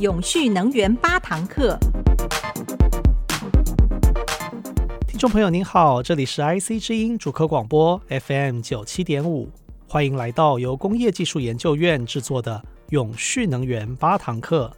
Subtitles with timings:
[0.00, 1.76] 永续能源八堂课。
[5.08, 9.50] 听众朋友您好，这里是 IC 之音主科广播 FM 九七点五，
[9.88, 14.72] 欢迎来到由工业技术研究院制作的永续能源八堂课。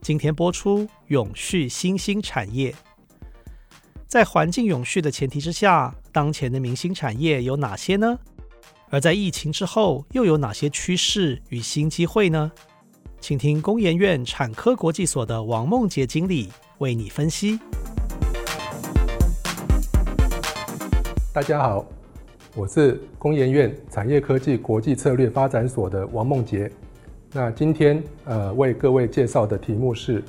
[0.00, 2.74] 今天播出永续新兴产业。
[4.08, 8.18] 在环境永续的前提之下，当前的明星产业有哪些呢？
[8.90, 12.50] 而在疫情之后，又有哪些趋势与新机会呢？
[13.20, 16.48] 请听工研院产科国际所的王梦洁经理
[16.78, 17.58] 为你分析。
[21.32, 21.84] 大家好，
[22.54, 26.70] 我是工研院产业科技国际策略发展所的王梦洁。
[27.32, 30.22] 那今天呃为各位介绍的题目是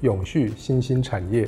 [0.00, 1.46] 永续新兴产业。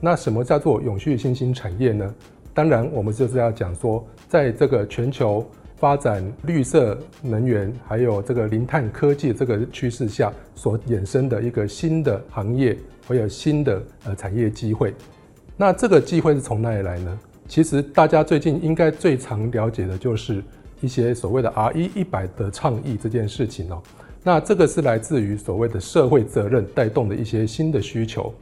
[0.00, 2.14] 那什么叫做永续新兴产业呢？
[2.52, 5.48] 当然，我们就是要讲说，在这个全球。
[5.78, 12.76] 发展绿色能源，还有这个零碳科技这个趋势下所衍生的一个新的行业，
[13.06, 14.92] 会有新的呃产业机会。
[15.56, 17.18] 那这个机会是从哪里来呢？
[17.46, 20.42] 其实大家最近应该最常了解的就是
[20.80, 23.82] 一些所谓的 RE 一百的倡议这件事情哦。
[24.22, 28.34] 那这个是来自于所谓的社会责任带动的一些新的需求。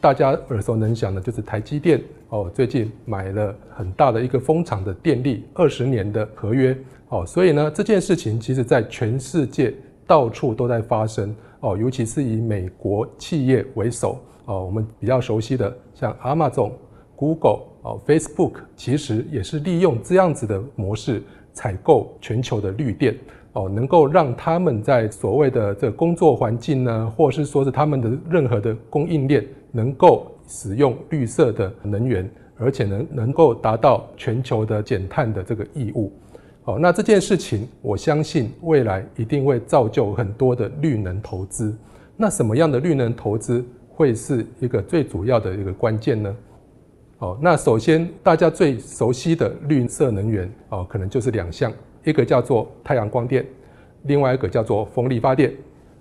[0.00, 6.76] 大家耳熟能详的就是台积电哦，最近买了很大的一个风场的电力，二十年的合约
[7.08, 9.74] 哦，所以呢，这件事情其实在全世界
[10.06, 16.70] 到处都在发生哦，尤其是以美国企业为首哦，我们比较熟悉的像 Amazon、
[17.16, 21.20] Google 哦、Facebook，其实也是利用这样子的模式
[21.52, 23.16] 采购全球的绿电。
[23.58, 29.44] 哦，能够让他们在所谓的这个工作环境呢，或是说是他们的任何的供应链。
[29.70, 36.10] 能够使用绿色的能源，而且能能够达到全球的减碳的这个义务。
[36.64, 41.76] 哦，那这件事情，我相信未来一定会造就很多的绿能投资。
[42.16, 46.36] 那什么样的绿能投资会是一个最主要的一个关键呢？
[47.18, 51.70] 哦，那首先大家最熟悉的绿色能源哦，可能就是两项，
[52.04, 53.46] 一个叫做太阳光电，
[54.04, 55.52] 另外一个叫做风力发电。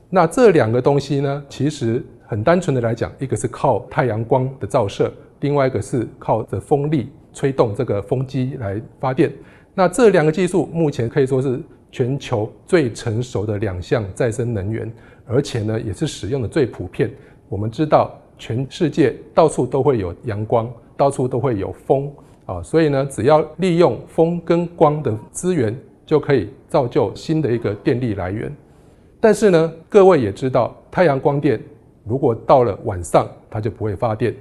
[0.10, 2.04] 那这两个东西呢，其实。
[2.30, 5.10] 很单纯的来讲，一个是靠太阳光的照射，
[5.40, 9.32] 另外一个是靠着风力吹动这个风机来发电。
[9.74, 11.58] 那这两个技术目前可以说是
[11.90, 14.92] 全球最成熟的两项再生能源，
[15.26, 17.10] 而且呢也是使用的最普遍。
[17.48, 22.12] 我们知道全世界到处都会有阳光，到处都会有风
[22.46, 25.74] 啊，所以呢只要利用风跟光的资源，
[26.08, 28.52] 就可以造就新的一个电力来源。
[29.20, 31.62] 但是呢，各位也知道太阳光电。
[32.06, 34.34] 如果到了晚上，它就不会发电。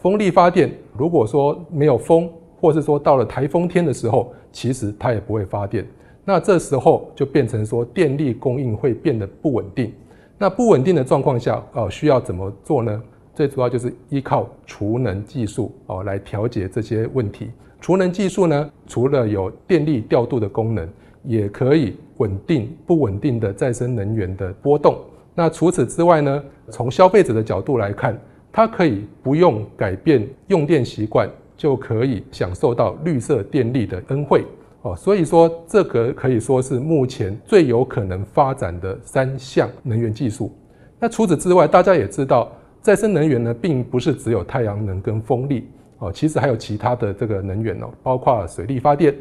[0.00, 2.28] 风力发电，如果说没有风，
[2.60, 5.86] 或是说到了台风天的时候，其实它也不会发电。
[6.24, 9.92] 那这时候就变成说电力供应会变得不稳定。
[10.36, 13.02] 那不稳定的状况下，哦，需要怎么做呢？
[13.34, 17.50] 最主要就是依靠储能技术哦来调节这些问题。
[17.80, 20.88] 储能技术呢，除了有电力调度的功能，
[21.22, 24.98] 也可以稳定不稳定的再生能源的波动。
[25.34, 28.18] 那除此之外呢，从消费者的角度来看，
[28.50, 34.44] 它可以不用改变用电习惯，就可以享受到绿色电力的恩惠
[34.82, 34.96] 哦。
[34.96, 40.52] 所以说，这个可以说是目前最有可能发展的三项能源技术。
[40.98, 42.50] 那除此之外，大家也知道，
[42.82, 49.14] 再生能源呢，并不是只有太阳能跟风力哦，其实还有其他的这个能源哦，包括水力发电、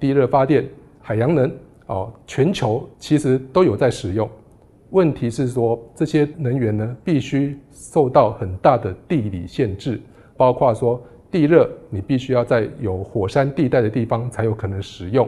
[0.00, 0.68] 地热发电、
[1.00, 1.50] 海洋能
[1.86, 4.28] 哦，全球其实都有在使用。
[4.90, 10.00] 问题是说，这些能源呢，必须受到很大的地理限制，
[10.36, 15.26] 包括说地热，你必须要在有火山地带的地方才有可能使用；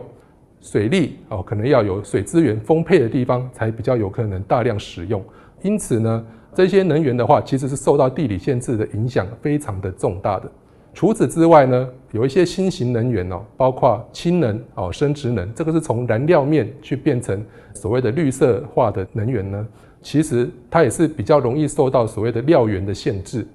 [0.61, 5.23] 水力哦，可能要有水资源丰沛的地方才比较有可能大量使用。
[5.63, 10.51] 因此呢，这些能源的话，其实是受到地理限制的影响非常的重大的。
[10.97, 19.69] 除此之外呢，有一些新型能源哦，包括氢能哦、生质能，这个是从燃料面去变成所谓的绿色化的能源呢。
[20.01, 23.47] 其实它也是比较容易受到所谓的料源的限制。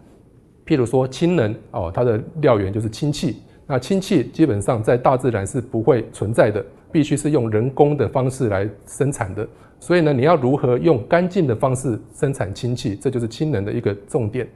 [0.68, 9.48] 譬如说氢能哦，它的料源就是氢气，那氢气基本上在大自然是不会存在的，必须是用人工的方式来生产的。
[9.80, 14.48] 所以呢，你要如何用干净的方式生产氢气，这就是氢能的一个重点。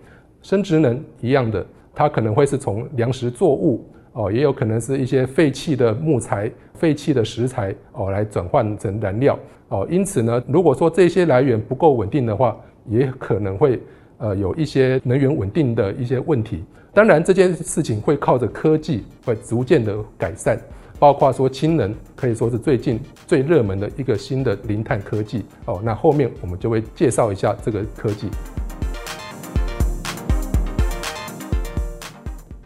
[0.44, 1.66] 生质能一样的。
[1.96, 9.40] 它可能会是从粮食作物哦，也有可能是一些废弃的木材、废弃的石材哦，来转换成燃料
[9.70, 9.88] 哦。
[9.90, 12.56] 因此呢，如果说这些来源不够稳定的话，
[12.88, 13.82] 也可能会
[14.18, 16.64] 呃有一些能源稳定的一些问题。
[16.94, 20.58] 当然，这件事情会靠着科技会逐渐的改善
[20.98, 25.82] 包括说氢能，可以说是最近最热门的一个新的零碳科技哦。
[25.84, 28.30] 那后面我们就会介绍一下这个科技。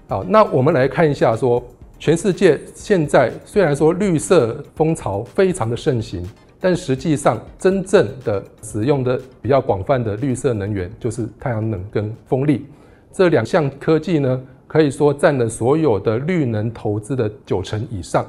[0.10, 1.64] 好，那我们来看一下说，
[2.00, 6.28] 全世界现在虽然说绿色风潮非常的盛行，
[6.60, 12.66] 但实际上真正的使用的比较广泛的绿色能源就是太阳能跟风力
[13.12, 14.42] 这两项科技呢。
[14.66, 18.26] 可以说占了所有的绿能投资的九成以上。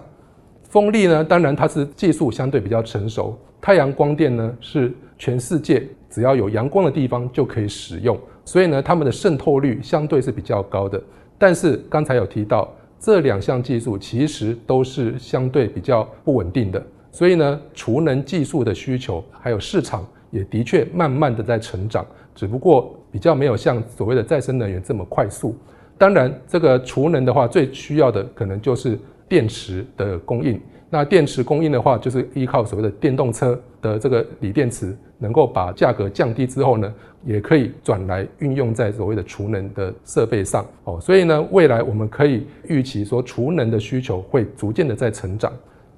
[0.69, 3.39] 风力呢，当然它是技术相对比较成熟。
[3.59, 11.03] 太阳光电呢，是全世界只要有阳光的地方就可以使用，所以呢，它们的渗透率相对是比较高的。
[11.41, 25.57] 但是刚才有提到，这两项技术其实都是相对比较不稳定的，所以呢，储能技术的需求还有市场也的确慢慢的在成长，只不过比较没有像所谓的再生能源这么快速。
[25.97, 30.61] 当然，这个储能的话，最需要的可能就是电池的供应。
[30.91, 36.93] 那电池供应的话，就是依靠所谓的电动车的这个锂电池，能够把价格降低之后呢，
[37.25, 40.67] 也可以转来运用在所谓的储能的设备上。
[40.85, 45.53] 哦，所以呢，未来我们可以预期说，储能的需求会逐渐的在成长。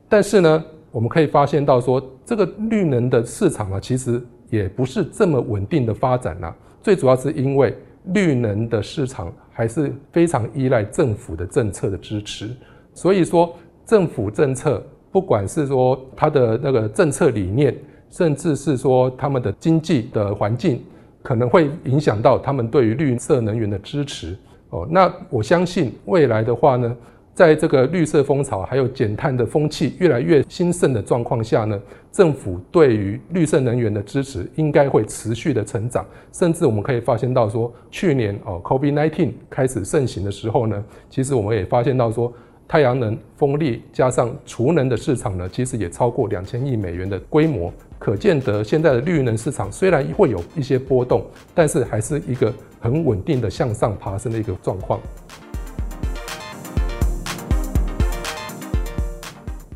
[0.08, 6.54] 但是呢，我们可以发现到说，这个绿能的市场啊，其实也不是这么稳定的发展啊。
[6.82, 7.74] 最主要是因为
[8.12, 9.32] 绿能的市场。
[9.54, 12.48] 还是非常依赖政府的政策的支持，
[12.94, 13.54] 所以说
[13.84, 17.76] 政府政策，不管是说它的那个政策理念，
[18.11, 20.82] 甚至是说他们的经济的环境，
[21.23, 24.37] 可能会影响到他们对于绿色能源的支持。
[24.70, 26.96] 哦，那我相信未来的话呢，
[27.34, 31.78] 在这个绿色风潮还有减碳的风气越来越兴盛的状况下呢，
[32.11, 42.32] 政府对于绿色能源的支持应该会持续的成长，甚至我们可以发现到说，去年哦，COVID-19 开始盛行的时候呢，其实我们也发现到说，
[42.72, 51.22] 太阳能、风力加上储能的市场呢，其实也超过两千亿美元的规模，可见得现在的绿能市场虽然会有一些波动，
[51.54, 54.98] 但是还是一个很稳定的向上爬升的一个状况。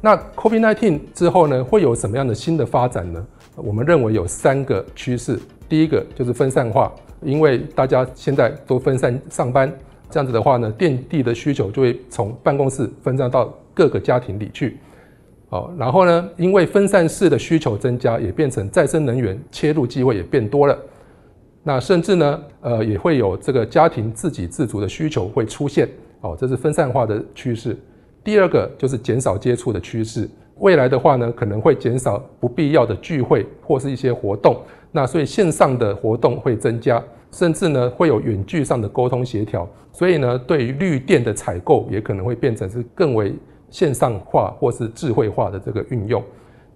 [0.01, 3.23] 那 COVID-19 之后呢，会有什么样的新的发展呢？
[3.57, 5.39] 我们认为有三个趋势。
[5.69, 6.91] 第一个就是分散化，
[7.21, 9.71] 因为大家现在都分散上班，
[10.11, 14.79] 这样子的话呢，电力的需求就会从办公室分散到各个家庭里去。
[15.51, 20.77] 哦，然后呢，因为分散式的需求增加，也变成再生能源切入机会也变多了。
[21.63, 25.89] 那甚至呢，呃，也会有这个家庭自给自足的需求会出现。
[26.21, 27.77] 哦，这是分散化的趋势。
[28.25, 30.29] 第二个就是减少接触的趋势，
[30.59, 34.61] 未来的话呢，可能会减少不必要的聚会或是一些活动，
[34.91, 37.01] 那所以线上的活动会增加，
[37.31, 43.35] 甚至呢会有远距上的沟通协调，所以呢对于绿电的采购也可能会变成是更为
[43.71, 46.23] 线上化或是智慧化的这个运用。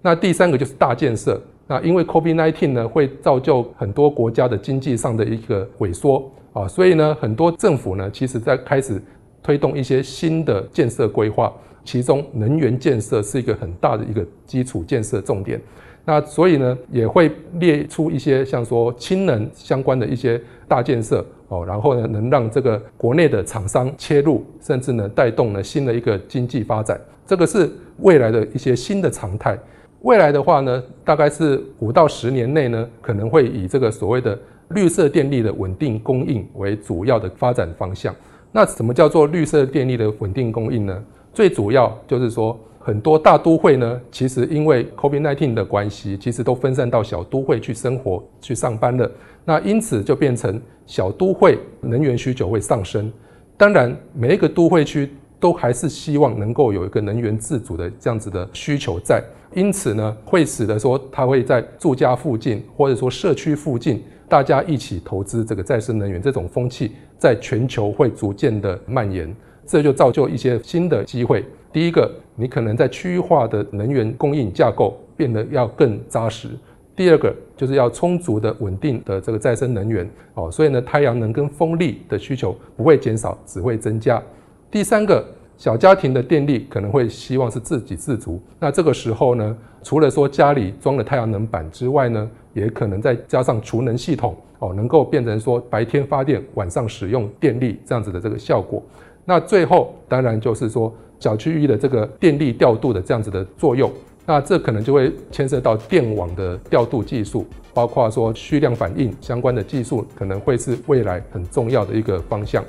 [0.03, 9.03] 那第三个就是大建设，那因为 COVID-19 呢会造就很多国家的经济上的一个萎缩啊，所以呢很多政府呢其实在开始。
[9.43, 11.51] 推动一些新的建设规划，
[11.83, 15.59] 其中能源建设是一个很大的一个基础建设重点。
[16.05, 27.01] 那所以呢，也会列出一些像说氢能相关的一些大建设哦，然后呢，能让这个国内的厂商切入，甚至呢，带动了新的一个经济发展。
[27.27, 29.57] 这个是未来的一些新的常态。
[30.03, 34.37] 未来的话呢，大概是五到十年内呢，可能会以这个所谓的
[34.69, 38.15] 绿色电力的稳定供应为主要的发展方向。
[38.51, 41.05] 那什么叫做绿色电力的稳定供应呢？
[41.33, 49.09] 最主要就是说，很多大都会呢，其实因为 COVID-19 的关系，其实都分散到小都会去生活、去上班了。
[49.45, 53.13] 那因此就变成小都会能源需求会上升。
[53.59, 59.23] 当然，每一个都会区都还是希望能够有一个能源自主的这样子的需求在。
[59.55, 64.03] 因此呢，会使得说它会在住家附近或者说社区附近。
[64.27, 69.35] 大家一起投资这个再生能源，这种风气在全球会逐渐的蔓延，
[69.67, 71.45] 这就造就一些新的机会。
[71.73, 76.49] 第一个，你可能在区域化的能源供应架构变得要更扎实；
[76.97, 80.09] 第二个，就是要充足的稳定的这个再生能源。
[80.35, 84.23] 哦，所以呢，太阳能跟风力的需求不会减少，只会增加。
[84.71, 85.25] 第三个。
[85.57, 98.83] 小家庭的电力可能会希望是自给自足，那这个时候呢，除了说家里装了太阳能板之外呢，也可能再加上储能系统哦，能够变成说白天发电，晚上使用电力这样子的这个效果。
[99.27, 103.93] 那最后当然就是说小区域的这个电力调度的这样子的作用，
[104.25, 112.65] 那这可能就会牵涉到电网的调度技术，包括说虚量反应相关的技术，可能会是未来很重要的一个方向。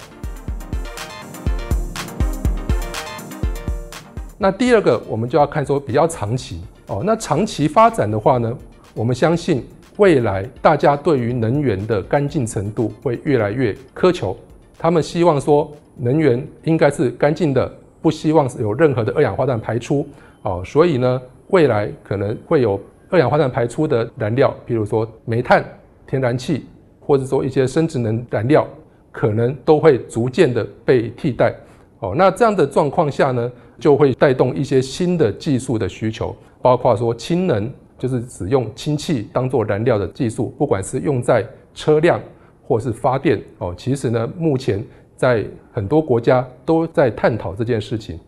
[4.37, 7.01] 那第二个，我们就要看说比较长期哦。
[7.05, 8.57] 那长期发展的话呢，
[8.93, 9.63] 我们相信
[9.95, 14.35] 未来大家对于能源的干净程度会越来越苛求。
[14.77, 20.07] 他们希望说能源应该是干净的，不希望有任何的二氧化碳排出
[20.43, 20.61] 哦。
[20.65, 22.79] 所以呢，未来可能会有
[23.09, 25.63] 二氧化碳排出的燃料，比如说煤炭、
[26.07, 26.65] 天然气，
[26.99, 28.67] 或者说一些生质能燃料，
[29.11, 31.53] 可能都会逐渐的被替代。
[31.99, 42.19] 哦，那这样的状况下呢，就会带动一些新的技术的需求，包括说氢能，就是使用氢气当做燃料的技术，不管是用在车辆
[42.63, 43.39] 或是发电。
[43.59, 44.83] 哦，其实呢，目前
[45.21, 48.19] 在很多国家都在探讨这件事情。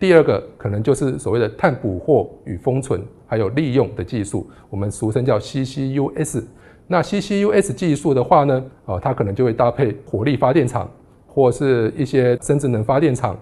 [0.00, 6.42] 第二个可能就是所谓的碳捕获与封存，还有利用的技术，我们俗称叫 CCUS。
[6.88, 10.90] 那 CCUS 技术的话呢，哦，它可能就会搭配火力发电厂。
[11.32, 13.38] 或是一些生质能发电厂，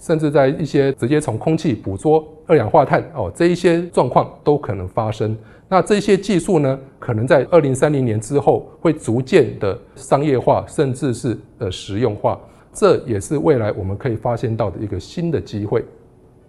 [0.00, 5.36] 甚至在一些直接从空气捕捉二氧化碳哦，这一些状况都可能发生。
[5.68, 12.38] 那这些技术呢，可能在二零三零年之后会逐渐的商业化，甚至是呃实用化。
[12.72, 15.84] 这也是未来我们可以发现到的一个新的机会。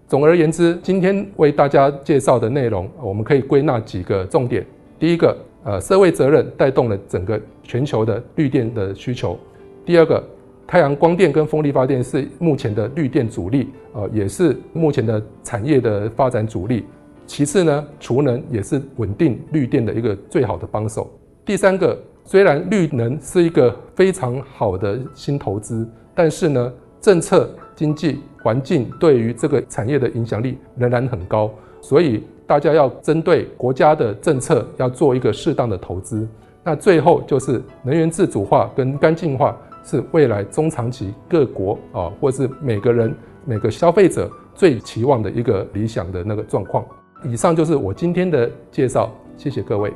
[0.08, 4.66] 总而言之，今天为大家介绍的内容，我们可以归纳几个重点。
[5.00, 9.38] 第一个，呃，社会责任带动了整个全球的绿电的需求。
[9.86, 10.24] 第二个。
[10.66, 16.86] 太阳光电跟风力发电是目前的绿电主力，呃，也是目前的产业的发展主力。
[17.28, 21.12] 其次呢，储能也是稳定绿电的一个最好的帮手。
[21.46, 31.52] 第三个，虽然绿能是一个非常好的新投资，但是呢，政策、经济环境对于这个产业的影响力仍然很高，
[31.82, 36.28] 所以大家要针对国家的政策要做一个适当的投资。
[36.64, 39.58] 那最后就是能源自主化跟干净化。
[39.86, 46.86] 是未来中长期各国啊，或是每个人每个消费者最期望的一个理想的那个状况。
[47.26, 49.92] 以上就是我今天的介绍，谢谢各位。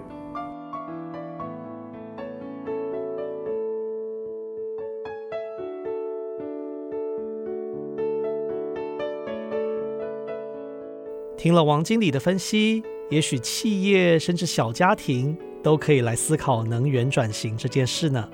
[11.48, 18.30] 听了王经理的分析，也许企业甚至小家庭都可以来思考能源转型这件事呢。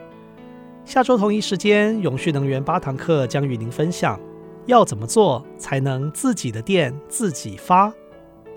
[0.84, 4.20] 下周同一时间，永续能源八堂课将与您分享
[4.66, 7.94] 要怎么做才能自己的电自己发。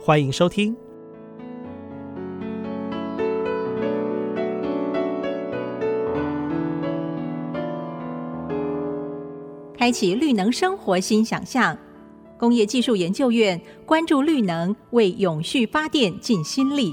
[0.01, 0.75] 欢迎收听。
[9.77, 11.77] 开启绿能生活新想象，
[12.39, 16.93] 工业技术研究院关注绿能，为永续发电尽心力。